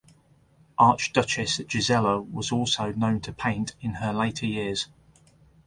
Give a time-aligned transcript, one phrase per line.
[0.79, 4.87] Archduchess Gisela was also known to paint in her later years.